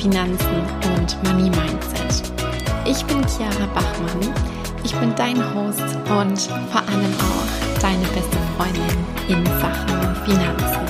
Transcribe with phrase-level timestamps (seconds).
[0.00, 0.62] Finanzen
[0.96, 2.32] und Money Mindset.
[2.86, 4.34] Ich bin Chiara Bachmann,
[4.82, 6.40] ich bin dein Host und
[6.70, 8.96] vor allem auch deine beste Freundin
[9.28, 10.80] in Sachen Finanzen.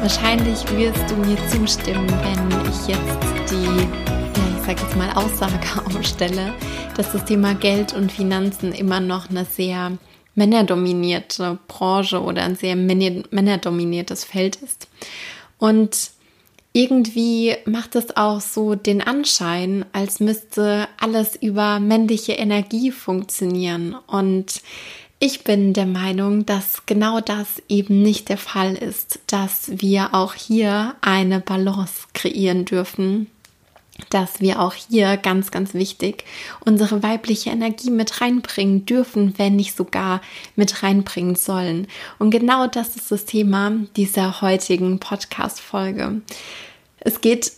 [0.00, 5.60] Wahrscheinlich wirst du mir zustimmen, wenn ich jetzt die, ja, ich sag jetzt mal Aussage
[5.96, 6.52] aufstelle,
[6.96, 9.92] dass das Thema Geld und Finanzen immer noch eine sehr
[10.34, 14.88] männerdominierte Branche oder ein sehr männerdominiertes Feld ist.
[15.58, 16.10] Und
[16.72, 23.96] irgendwie macht es auch so den Anschein, als müsste alles über männliche Energie funktionieren.
[24.06, 24.62] Und
[25.18, 30.34] ich bin der Meinung, dass genau das eben nicht der Fall ist, dass wir auch
[30.34, 33.26] hier eine Balance kreieren dürfen
[34.08, 36.24] dass wir auch hier ganz, ganz wichtig
[36.64, 40.22] unsere weibliche Energie mit reinbringen dürfen, wenn nicht sogar
[40.56, 41.86] mit reinbringen sollen.
[42.18, 46.22] Und genau das ist das Thema dieser heutigen Podcast-Folge.
[47.00, 47.52] Es geht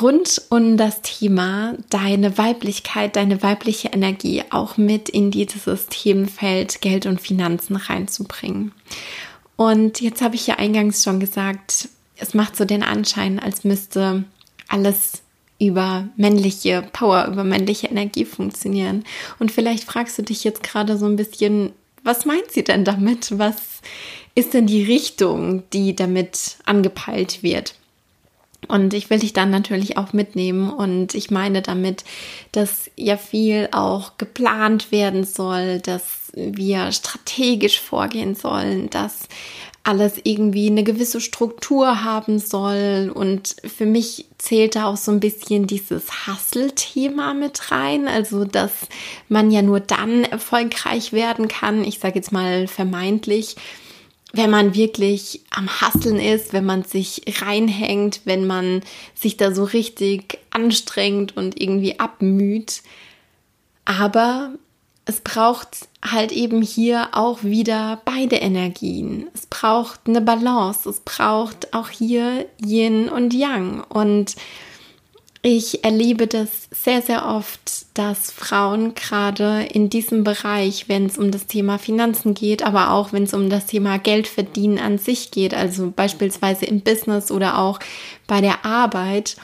[0.00, 7.06] rund um das Thema deine Weiblichkeit, deine weibliche Energie auch mit in dieses Themenfeld Geld
[7.06, 8.72] und Finanzen reinzubringen.
[9.56, 14.24] Und jetzt habe ich ja eingangs schon gesagt, es macht so den Anschein, als müsste
[14.68, 15.22] alles
[15.58, 19.04] über männliche Power, über männliche Energie funktionieren.
[19.38, 23.38] Und vielleicht fragst du dich jetzt gerade so ein bisschen, was meint sie denn damit?
[23.38, 23.80] Was
[24.34, 27.74] ist denn die Richtung, die damit angepeilt wird?
[28.68, 30.70] Und ich will dich dann natürlich auch mitnehmen.
[30.70, 32.04] Und ich meine damit,
[32.52, 39.28] dass ja viel auch geplant werden soll, dass wir strategisch vorgehen sollen, dass
[39.84, 43.10] alles irgendwie eine gewisse Struktur haben soll.
[43.12, 48.06] Und für mich zählt da auch so ein bisschen dieses Hustle-Thema mit rein.
[48.06, 48.72] Also, dass
[49.28, 51.84] man ja nur dann erfolgreich werden kann.
[51.84, 53.56] Ich sage jetzt mal vermeintlich,
[54.32, 58.82] wenn man wirklich am Hasseln ist, wenn man sich reinhängt, wenn man
[59.14, 62.82] sich da so richtig anstrengt und irgendwie abmüht.
[63.84, 64.52] Aber
[65.04, 69.26] es braucht halt eben hier auch wieder beide Energien.
[69.34, 70.88] Es braucht eine Balance.
[70.88, 73.82] Es braucht auch hier Yin und Yang.
[73.82, 74.36] Und
[75.42, 81.32] ich erlebe das sehr, sehr oft, dass Frauen gerade in diesem Bereich, wenn es um
[81.32, 85.52] das Thema Finanzen geht, aber auch wenn es um das Thema Geldverdienen an sich geht,
[85.52, 87.80] also beispielsweise im Business oder auch
[88.28, 89.36] bei der Arbeit,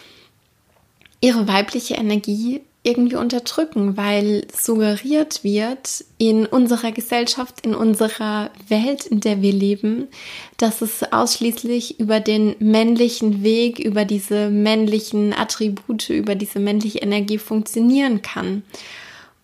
[1.21, 9.21] ihre weibliche Energie irgendwie unterdrücken, weil suggeriert wird in unserer Gesellschaft, in unserer Welt, in
[9.21, 10.09] der wir leben,
[10.57, 17.39] dass es ausschließlich über den männlichen Weg, über diese männlichen Attribute, über diese männliche Energie
[17.39, 18.63] funktionieren kann.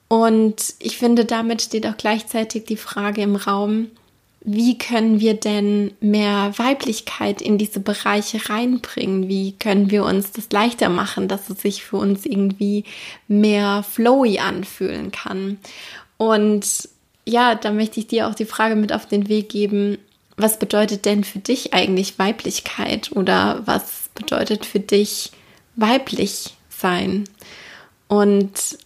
[0.09, 3.91] Und ich finde, damit steht auch gleichzeitig die Frage im Raum,
[4.45, 9.27] wie können wir denn mehr Weiblichkeit in diese Bereiche reinbringen?
[9.27, 12.85] Wie können wir uns das leichter machen, dass es sich für uns irgendwie
[13.27, 15.57] mehr flowy anfühlen kann?
[16.19, 16.91] Und
[17.25, 19.97] ja, da möchte ich dir auch die Frage mit auf den Weg geben,
[20.37, 25.33] was bedeutet denn für dich eigentlich Weiblichkeit oder was bedeutet für dich
[25.75, 27.25] weiblich sein?
[28.09, 28.79] Und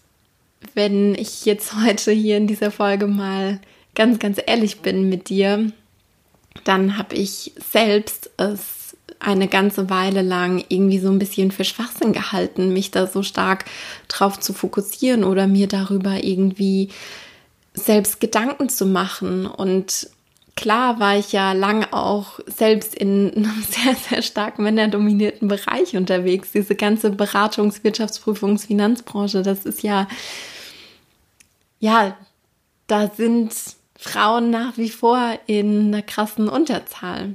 [0.75, 3.59] wenn ich jetzt heute hier in dieser Folge mal
[3.98, 5.72] ganz, ganz ehrlich bin mit dir,
[6.64, 12.12] dann habe ich selbst es eine ganze Weile lang irgendwie so ein bisschen für Schwachsinn
[12.12, 13.64] gehalten, mich da so stark
[14.06, 16.91] drauf zu fokussieren oder mir darüber irgendwie
[17.75, 19.47] selbst Gedanken zu machen.
[19.47, 20.09] Und
[20.54, 26.53] klar war ich ja lang auch selbst in einem sehr, sehr stark männerdominierten Bereich unterwegs.
[26.53, 30.06] Diese ganze Beratungs-, Wirtschaftsprüfungs-, Finanzbranche, das ist ja,
[31.80, 32.16] ja,
[32.86, 33.53] da sind
[33.98, 37.34] Frauen nach wie vor in einer krassen Unterzahl.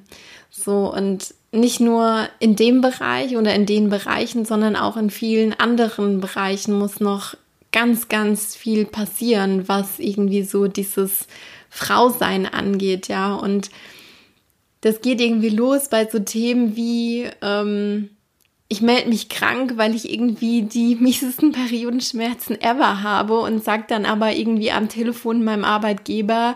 [0.50, 5.54] So und nicht nur in dem Bereich oder in den Bereichen, sondern auch in vielen
[5.54, 7.36] anderen Bereichen muss noch
[7.72, 11.28] ganz, ganz viel passieren, was irgendwie so dieses
[11.70, 13.36] Frausein angeht, ja.
[13.36, 13.70] Und
[14.82, 18.10] das geht irgendwie los bei so Themen wie ähm,
[18.74, 24.06] ich melde mich krank, weil ich irgendwie die miesesten Periodenschmerzen ever habe und sage dann
[24.06, 26.56] aber irgendwie am Telefon meinem Arbeitgeber,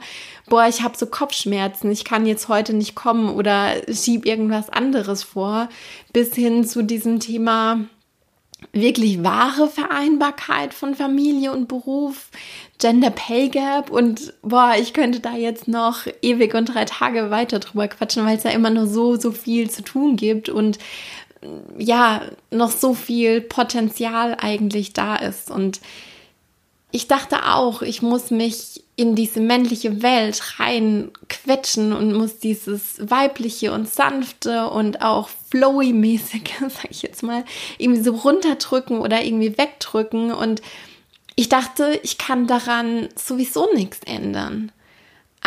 [0.50, 5.22] boah, ich habe so Kopfschmerzen, ich kann jetzt heute nicht kommen oder schieb irgendwas anderes
[5.22, 5.70] vor,
[6.12, 7.86] bis hin zu diesem Thema
[8.74, 12.30] wirklich wahre Vereinbarkeit von Familie und Beruf,
[12.80, 17.60] Gender Pay Gap und boah, ich könnte da jetzt noch ewig und drei Tage weiter
[17.60, 20.80] drüber quatschen, weil es ja immer nur so, so viel zu tun gibt und
[21.78, 25.52] ja noch so viel Potenzial eigentlich da ist.
[25.52, 25.80] Und
[26.92, 33.72] ich dachte auch, ich muss mich in diese männliche Welt reinquetschen und muss dieses weibliche
[33.72, 37.46] und sanfte und auch flowy-mäßige, sag ich jetzt mal,
[37.78, 40.32] irgendwie so runterdrücken oder irgendwie wegdrücken.
[40.32, 40.62] Und
[41.36, 44.72] ich dachte, ich kann daran sowieso nichts ändern.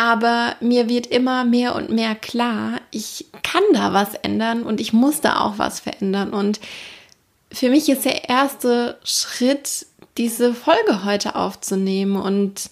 [0.01, 4.93] Aber mir wird immer mehr und mehr klar, ich kann da was ändern und ich
[4.93, 6.33] muss da auch was verändern.
[6.33, 6.59] Und
[7.51, 9.85] für mich ist der erste Schritt,
[10.17, 12.15] diese Folge heute aufzunehmen.
[12.15, 12.71] Und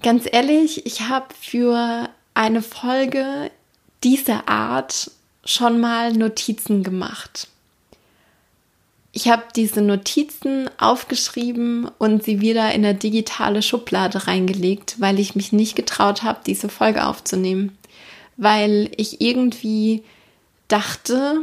[0.00, 3.50] ganz ehrlich, ich habe für eine Folge
[4.02, 5.10] dieser Art
[5.44, 7.48] schon mal Notizen gemacht.
[9.16, 15.36] Ich habe diese Notizen aufgeschrieben und sie wieder in eine digitale Schublade reingelegt, weil ich
[15.36, 17.78] mich nicht getraut habe, diese Folge aufzunehmen.
[18.36, 20.02] Weil ich irgendwie
[20.66, 21.42] dachte,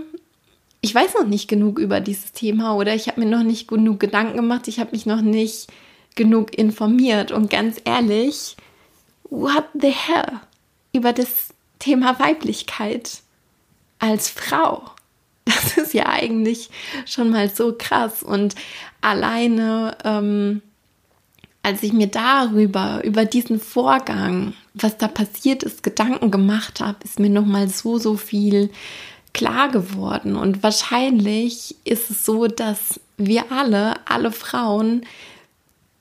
[0.81, 4.01] ich weiß noch nicht genug über dieses Thema oder ich habe mir noch nicht genug
[4.01, 5.67] Gedanken gemacht, ich habe mich noch nicht
[6.15, 7.31] genug informiert.
[7.31, 8.57] Und ganz ehrlich,
[9.29, 10.41] what the hell
[10.91, 13.21] über das Thema Weiblichkeit
[13.99, 14.91] als Frau?
[15.45, 16.69] Das ist ja eigentlich
[17.05, 18.23] schon mal so krass.
[18.23, 18.55] Und
[19.01, 20.61] alleine, ähm,
[21.63, 27.19] als ich mir darüber, über diesen Vorgang, was da passiert ist, Gedanken gemacht habe, ist
[27.19, 28.69] mir noch mal so, so viel
[29.33, 30.35] klar geworden.
[30.35, 35.05] Und wahrscheinlich ist es so, dass wir alle, alle Frauen,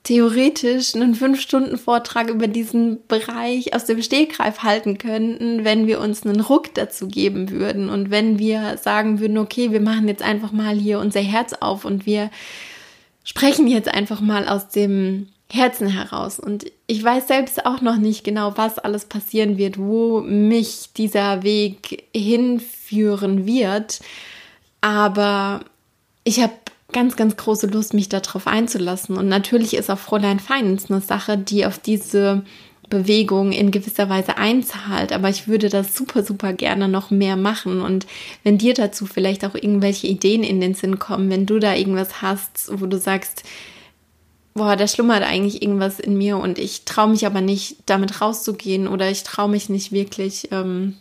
[0.02, 6.40] theoretisch einen Fünf-Stunden-Vortrag über diesen Bereich aus dem Stegreif halten könnten, wenn wir uns einen
[6.40, 10.74] Ruck dazu geben würden und wenn wir sagen würden, okay, wir machen jetzt einfach mal
[10.74, 12.30] hier unser Herz auf und wir
[13.24, 16.38] sprechen jetzt einfach mal aus dem Herzen heraus.
[16.38, 21.42] Und ich weiß selbst auch noch nicht genau, was alles passieren wird, wo mich dieser
[21.42, 24.00] Weg hinführen wird.
[24.80, 25.60] Aber
[26.24, 26.54] ich habe
[26.92, 29.16] ganz, ganz große Lust, mich darauf einzulassen.
[29.16, 32.42] Und natürlich ist auch Fräulein Finance eine Sache, die auf diese
[32.88, 35.12] Bewegung in gewisser Weise einzahlt.
[35.12, 37.80] Aber ich würde das super, super gerne noch mehr machen.
[37.80, 38.06] Und
[38.42, 42.20] wenn dir dazu vielleicht auch irgendwelche Ideen in den Sinn kommen, wenn du da irgendwas
[42.20, 43.44] hast, wo du sagst,
[44.54, 48.88] boah, da schlummert eigentlich irgendwas in mir und ich traue mich aber nicht, damit rauszugehen
[48.88, 50.96] oder ich traue mich nicht wirklich, ähm,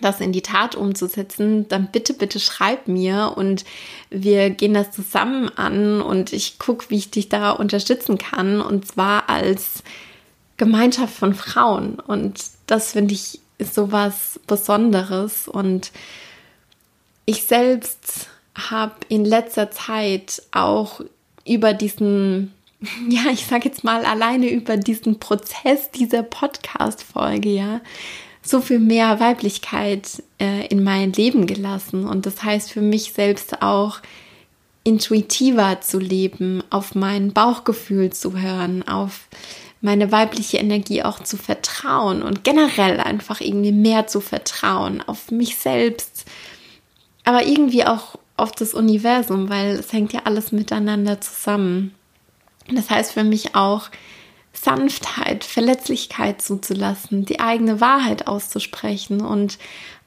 [0.00, 3.64] das in die Tat umzusetzen, dann bitte, bitte schreib mir und
[4.10, 8.86] wir gehen das zusammen an und ich gucke, wie ich dich da unterstützen kann und
[8.86, 9.82] zwar als
[10.56, 11.98] Gemeinschaft von Frauen.
[12.00, 15.92] Und das finde ich ist so was Besonderes und
[17.24, 21.00] ich selbst habe in letzter Zeit auch
[21.46, 22.52] über diesen
[23.08, 27.80] ja, ich sage jetzt mal alleine über diesen Prozess dieser Podcast-Folge, ja,
[28.44, 32.06] so viel mehr Weiblichkeit äh, in mein Leben gelassen.
[32.06, 34.00] Und das heißt für mich selbst auch
[34.84, 39.28] intuitiver zu leben, auf mein Bauchgefühl zu hören, auf
[39.80, 45.56] meine weibliche Energie auch zu vertrauen und generell einfach irgendwie mehr zu vertrauen, auf mich
[45.56, 46.24] selbst,
[47.24, 51.94] aber irgendwie auch auf das Universum, weil es hängt ja alles miteinander zusammen.
[52.70, 53.90] Das heißt für mich auch,
[54.54, 59.58] Sanftheit, Verletzlichkeit zuzulassen, die eigene Wahrheit auszusprechen und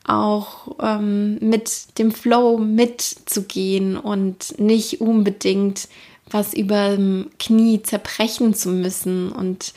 [0.06, 5.90] auch ähm, mit dem Flow mitzugehen und nicht unbedingt
[6.30, 9.31] was über dem Knie zerbrechen zu müssen.
[9.31, 9.74] Und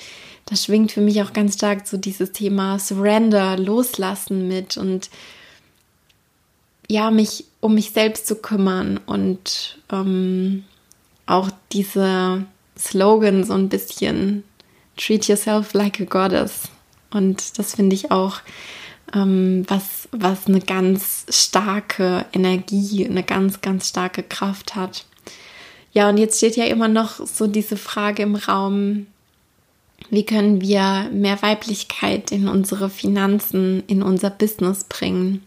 [0.47, 5.11] das schwingt für mich auch ganz stark so dieses Thema Surrender, Loslassen mit und
[6.89, 10.65] ja, mich um mich selbst zu kümmern und ähm,
[11.27, 12.45] auch diese
[12.77, 14.43] Slogan so ein bisschen
[15.01, 16.69] treat yourself like a goddess.
[17.11, 18.41] Und das finde ich auch
[19.15, 25.07] ähm, was, was eine ganz starke Energie, eine ganz, ganz starke Kraft hat.
[25.93, 29.07] Ja, und jetzt steht ja immer noch so diese Frage im Raum,
[30.09, 35.43] wie können wir mehr Weiblichkeit in unsere Finanzen, in unser Business bringen?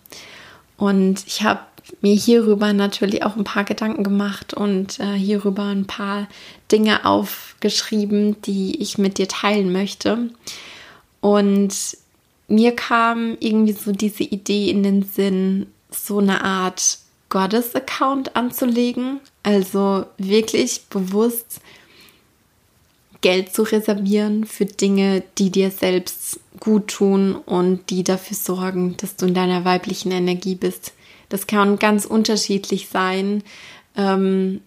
[0.77, 1.61] Und ich habe
[2.01, 6.27] mir hierüber natürlich auch ein paar Gedanken gemacht und äh, hierüber ein paar
[6.71, 10.29] Dinge aufgeschrieben, die ich mit dir teilen möchte.
[11.21, 11.73] Und
[12.47, 16.99] mir kam irgendwie so diese Idee in den Sinn, so eine Art
[17.29, 19.19] Goddess-Account anzulegen.
[19.41, 21.61] Also wirklich bewusst
[23.21, 29.15] Geld zu reservieren für Dinge, die dir selbst gut tun und die dafür sorgen, dass
[29.15, 30.93] du in deiner weiblichen Energie bist.
[31.33, 33.41] Das kann ganz unterschiedlich sein,
[33.97, 34.61] ähm,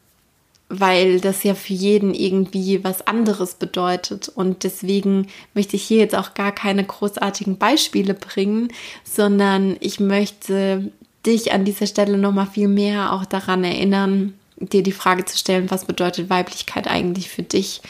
[0.69, 4.29] weil das ja für jeden irgendwie was anderes bedeutet.
[4.29, 8.73] Und deswegen möchte ich hier jetzt auch gar keine großartigen Beispiele bringen,
[9.05, 10.91] sondern ich möchte
[11.25, 15.71] dich an dieser Stelle nochmal viel mehr auch daran erinnern, dir die Frage zu stellen,
[15.71, 17.81] was bedeutet Weiblichkeit eigentlich für dich?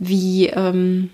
[0.00, 1.10] Wie ähm,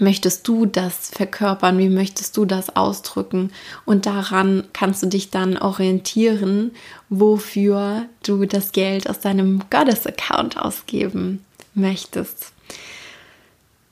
[0.00, 1.78] möchtest du das verkörpern?
[1.78, 3.52] Wie möchtest du das ausdrücken?
[3.84, 6.72] Und daran kannst du dich dann orientieren,
[7.08, 12.52] wofür du das Geld aus deinem Goddess-Account ausgeben möchtest.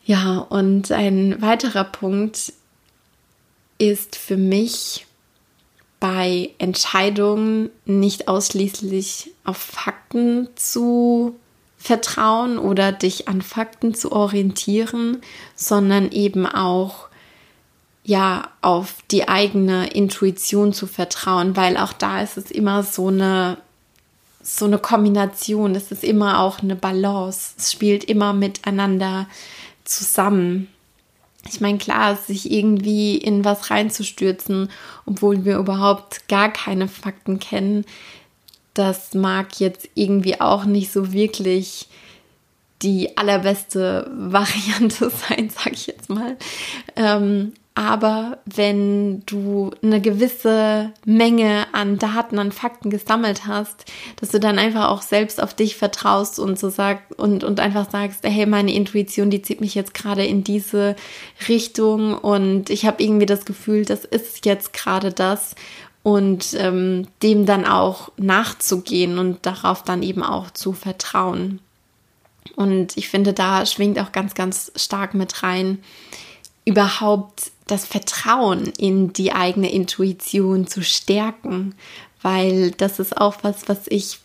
[0.04, 2.52] Ja, und ein weiterer Punkt
[3.78, 5.06] ist für mich
[6.00, 11.37] bei Entscheidungen nicht ausschließlich auf Fakten zu
[11.85, 15.21] vertrauen oder dich an Fakten zu orientieren,
[15.55, 17.09] sondern eben auch
[18.05, 23.59] ja auf die eigene Intuition zu vertrauen, weil auch da ist es immer so eine
[24.43, 29.26] so eine Kombination, es ist immer auch eine Balance, es spielt immer miteinander
[29.85, 30.69] zusammen.
[31.50, 34.71] Ich meine, klar, sich irgendwie in was reinzustürzen,
[35.05, 37.85] obwohl wir überhaupt gar keine Fakten kennen,
[38.75, 41.88] das mag jetzt irgendwie auch nicht so wirklich
[42.83, 46.37] die allerbeste Variante sein, sag ich jetzt mal.
[46.97, 53.87] Ähm, aber wenn du eine gewisse Menge an Daten, an Fakten gesammelt hast,
[54.21, 57.90] dass du dann einfach auch selbst auf dich vertraust und so sagst und, und einfach
[57.90, 60.95] sagst, hey, meine Intuition, die zieht mich jetzt gerade in diese
[61.49, 65.57] Richtung und ich habe irgendwie das Gefühl, das ist jetzt gerade das
[66.04, 71.61] und ähm, dem dann auch nachzugehen und darauf dann eben auch zu vertrauen.
[72.56, 75.82] Und ich finde, da schwingt auch ganz, ganz stark mit rein,
[76.66, 81.75] überhaupt das Vertrauen in die eigene Intuition zu stärken,
[82.20, 84.18] weil das ist auch was, was ich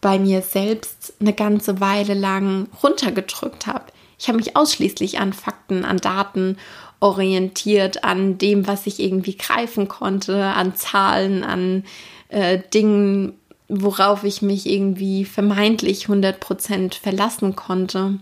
[0.00, 3.84] bei mir selbst eine ganze Weile lang runtergedrückt habe.
[4.18, 6.56] Ich habe mich ausschließlich an Fakten, an Daten
[7.00, 11.84] orientiert, an dem, was ich irgendwie greifen konnte, an Zahlen, an
[12.28, 13.34] äh, Dingen,
[13.68, 18.18] worauf ich mich irgendwie vermeintlich 100% verlassen konnte.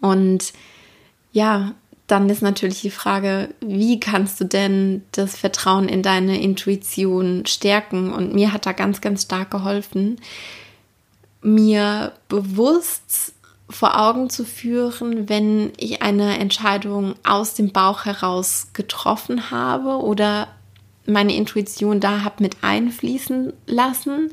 [0.00, 0.52] Und
[1.32, 1.74] ja,
[2.06, 8.12] dann ist natürlich die Frage, wie kannst du denn das Vertrauen in deine Intuition stärken?
[8.12, 10.20] Und mir hat da ganz, ganz stark geholfen,
[11.42, 13.34] mir bewusst
[13.68, 20.48] vor Augen zu führen, wenn ich eine Entscheidung aus dem Bauch heraus getroffen habe oder
[21.06, 24.30] meine Intuition da habe mit einfließen lassen.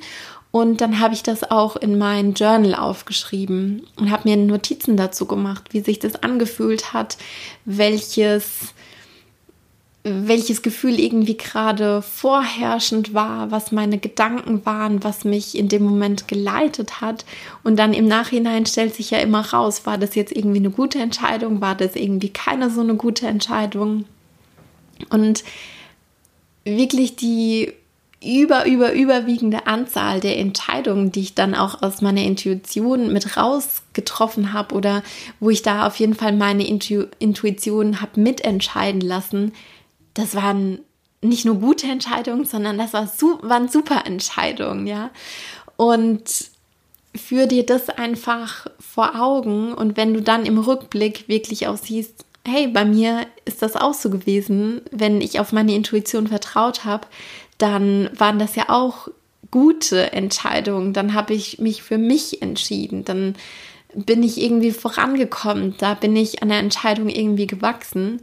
[0.51, 5.25] Und dann habe ich das auch in mein Journal aufgeschrieben und habe mir Notizen dazu
[5.25, 7.17] gemacht, wie sich das angefühlt hat,
[7.65, 8.72] welches,
[10.03, 16.27] welches Gefühl irgendwie gerade vorherrschend war, was meine Gedanken waren, was mich in dem Moment
[16.27, 17.23] geleitet hat.
[17.63, 20.99] Und dann im Nachhinein stellt sich ja immer raus, war das jetzt irgendwie eine gute
[20.99, 24.03] Entscheidung, war das irgendwie keine so eine gute Entscheidung.
[25.09, 25.45] Und
[26.65, 27.71] wirklich die
[28.21, 34.53] über, über, überwiegende Anzahl der Entscheidungen, die ich dann auch aus meiner Intuition mit rausgetroffen
[34.53, 35.03] habe oder
[35.39, 39.51] wo ich da auf jeden Fall meine Intu Intuition habe mitentscheiden lassen,
[40.13, 40.79] das waren
[41.21, 43.09] nicht nur gute Entscheidungen, sondern das war
[43.41, 45.09] waren super Entscheidungen, ja.
[45.77, 46.23] Und
[47.15, 52.25] führ dir das einfach vor Augen und wenn du dann im Rückblick wirklich auch siehst,
[52.45, 57.07] hey, bei mir ist das auch so gewesen, wenn ich auf meine Intuition vertraut habe,
[57.57, 59.07] dann waren das ja auch
[59.51, 60.93] gute Entscheidungen.
[60.93, 63.05] Dann habe ich mich für mich entschieden.
[63.05, 63.35] Dann
[63.93, 65.75] bin ich irgendwie vorangekommen.
[65.77, 68.21] Da bin ich an der Entscheidung irgendwie gewachsen.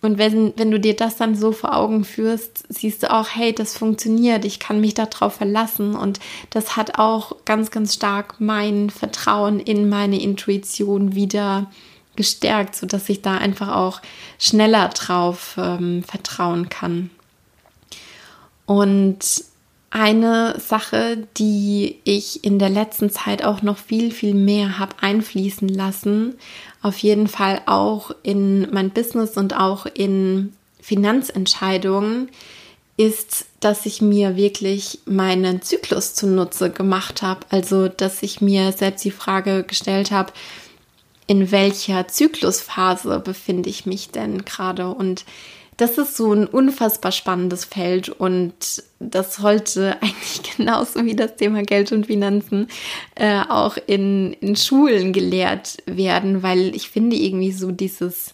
[0.00, 3.52] Und wenn, wenn du dir das dann so vor Augen führst, siehst du auch, hey,
[3.52, 5.96] das funktioniert, ich kann mich darauf verlassen.
[5.96, 11.68] Und das hat auch ganz, ganz stark mein Vertrauen in meine Intuition wieder
[12.14, 14.00] gestärkt, sodass ich da einfach auch
[14.38, 17.10] schneller drauf ähm, vertrauen kann.
[18.66, 19.44] Und
[19.90, 25.68] eine Sache, die ich in der letzten Zeit auch noch viel, viel mehr habe einfließen
[25.68, 26.34] lassen,
[26.82, 32.28] auf jeden Fall auch in mein Business und auch in Finanzentscheidungen,
[32.98, 37.46] ist, dass ich mir wirklich meinen Zyklus zunutze gemacht habe.
[37.48, 40.32] Also, dass ich mir selbst die Frage gestellt habe,
[41.28, 44.88] in welcher Zyklusphase befinde ich mich denn gerade?
[44.88, 45.24] Und
[45.78, 51.62] das ist so ein unfassbar spannendes Feld und das sollte eigentlich genauso wie das Thema
[51.62, 52.68] Geld und Finanzen
[53.14, 58.32] äh, auch in, in Schulen gelehrt werden, weil ich finde irgendwie so dieses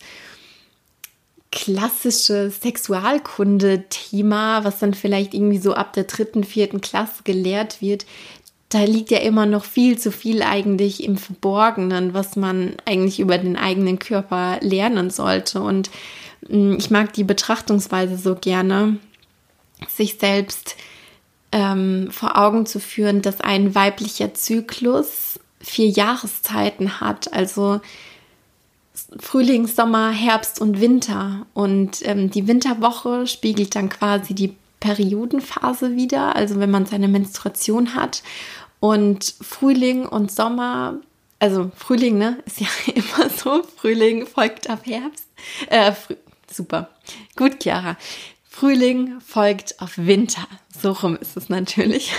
[1.53, 8.07] klassische Sexualkunde-Thema, was dann vielleicht irgendwie so ab der dritten, vierten Klasse gelehrt wird,
[8.71, 13.39] da liegt ja immer noch viel zu viel eigentlich im Verborgenen, was man eigentlich über
[13.39, 15.61] den eigenen Körper lernen sollte.
[15.61, 15.91] Und
[16.49, 18.99] ich mag die Betrachtungsweise so gerne,
[19.89, 20.77] sich selbst
[21.53, 27.81] ähm, vor Augen zu führen, dass ein weiblicher Zyklus vier Jahreszeiten hat, also
[29.19, 31.47] Frühling, Sommer, Herbst und Winter.
[31.55, 37.95] Und ähm, die Winterwoche spiegelt dann quasi die Periodenphase wieder, also wenn man seine Menstruation
[37.95, 38.23] hat.
[38.81, 40.99] Und Frühling und Sommer,
[41.39, 45.27] also Frühling, ne, ist ja immer so, Frühling folgt auf Herbst.
[45.69, 45.93] Äh,
[46.55, 46.91] super.
[47.37, 47.97] Gut, Chiara.
[48.49, 50.47] Frühling folgt auf Winter.
[50.81, 52.13] So rum ist es natürlich.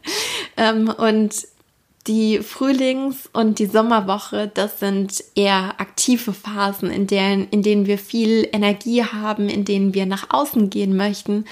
[0.56, 1.34] ähm, und
[2.06, 7.98] die Frühlings- und die Sommerwoche, das sind eher aktive Phasen, in denen, in denen wir
[7.98, 11.46] viel Energie haben, in denen wir nach außen gehen möchten.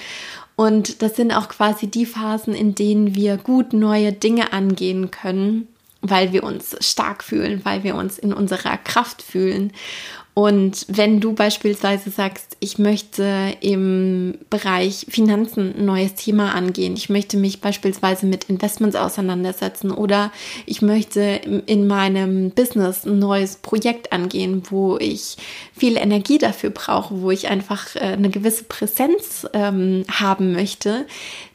[0.55, 5.67] Und das sind auch quasi die Phasen, in denen wir gut neue Dinge angehen können,
[6.01, 9.71] weil wir uns stark fühlen, weil wir uns in unserer Kraft fühlen.
[10.35, 17.07] Und wenn du beispielsweise sagst, ich möchte im Bereich Finanzen ein neues Thema angehen, ich
[17.09, 20.31] möchte mich beispielsweise mit Investments auseinandersetzen oder
[20.65, 25.37] ich möchte in meinem Business ein neues Projekt angehen, wo ich
[25.77, 31.05] viel Energie dafür brauche, wo ich einfach äh, eine gewisse Präsenz ähm, haben möchte,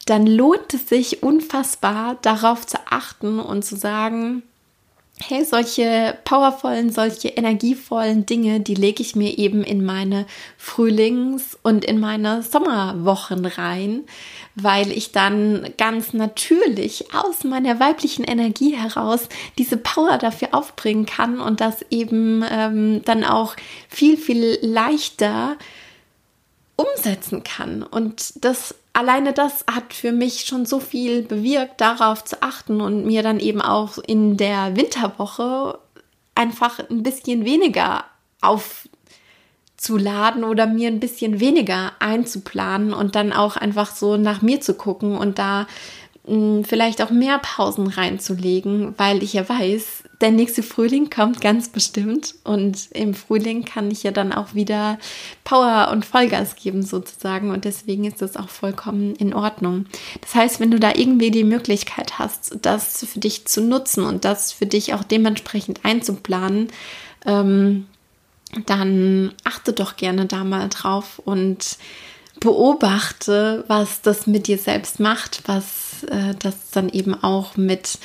[0.06, 4.44] dann lohnt es sich unfassbar darauf zu achten und zu sagen,
[5.20, 11.84] hey, solche powervollen, solche energievollen Dinge, die lege ich mir eben in meine Frühlings- und
[11.84, 14.04] in meine Sommerwochen rein,
[14.54, 21.40] weil ich dann ganz natürlich aus meiner weiblichen Energie heraus diese Power dafür aufbringen kann
[21.40, 23.56] und das eben ähm, dann auch
[23.88, 25.56] viel, viel leichter
[26.78, 27.82] umsetzen kann.
[27.82, 33.04] Und das alleine das hat für mich schon so viel bewirkt, darauf zu achten und
[33.04, 35.78] mir dann eben auch in der Winterwoche
[36.34, 38.04] einfach ein bisschen weniger
[38.40, 44.74] aufzuladen oder mir ein bisschen weniger einzuplanen und dann auch einfach so nach mir zu
[44.74, 45.66] gucken und da
[46.64, 52.34] vielleicht auch mehr Pausen reinzulegen, weil ich ja weiß, der nächste Frühling kommt ganz bestimmt
[52.44, 54.98] und im Frühling kann ich ja dann auch wieder
[55.44, 59.86] Power und Vollgas geben sozusagen und deswegen ist das auch vollkommen in Ordnung.
[60.20, 64.24] Das heißt, wenn du da irgendwie die Möglichkeit hast, das für dich zu nutzen und
[64.24, 66.68] das für dich auch dementsprechend einzuplanen,
[67.24, 67.86] ähm,
[68.66, 71.78] dann achte doch gerne da mal drauf und
[72.40, 77.98] beobachte, was das mit dir selbst macht, was äh, das dann eben auch mit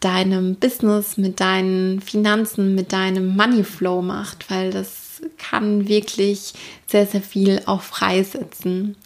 [0.00, 6.54] deinem Business, mit deinen Finanzen, mit deinem Money Flow macht, weil das kann wirklich
[6.86, 8.96] sehr, sehr viel auch freisetzen.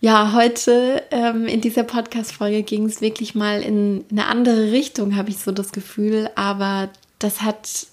[0.00, 5.30] Ja, heute ähm, in dieser Podcast-Folge ging es wirklich mal in eine andere Richtung, habe
[5.30, 7.86] ich so das Gefühl, aber das hat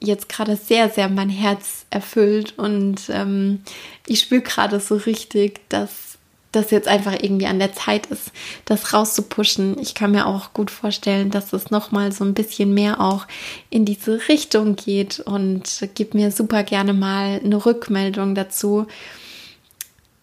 [0.00, 3.60] jetzt gerade sehr, sehr mein Herz erfüllt und ähm,
[4.06, 6.08] ich spüre gerade so richtig, dass
[6.52, 8.32] das jetzt einfach irgendwie an der Zeit ist,
[8.64, 9.78] das rauszupushen.
[9.80, 13.26] Ich kann mir auch gut vorstellen, dass es nochmal so ein bisschen mehr auch
[13.70, 18.86] in diese Richtung geht und gib mir super gerne mal eine Rückmeldung dazu,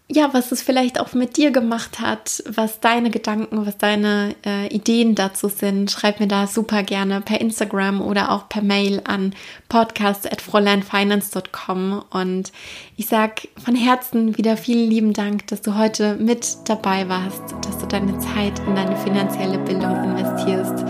[0.07, 4.67] ja, was es vielleicht auch mit dir gemacht hat, was deine Gedanken, was deine äh,
[4.67, 5.89] Ideen dazu sind.
[5.89, 9.33] Schreib mir da super gerne per Instagram oder auch per Mail an
[9.67, 12.51] podcast.fräuleinfinance.com und
[12.97, 17.79] ich sag von Herzen wieder vielen lieben Dank, dass du heute mit dabei warst, dass
[17.79, 20.85] du deine Zeit in deine finanzielle Bildung investierst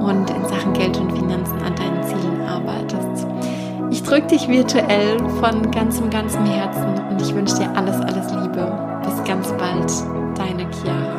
[0.00, 3.28] und in Sachen Geld und Finanzen an deinen Zielen arbeitest.
[3.92, 9.00] Ich drücke dich virtuell von ganzem, ganzem Herzen und ich wünsche dir alles, alles Liebe.
[9.02, 9.90] Bis ganz bald,
[10.36, 11.15] deine Chiara.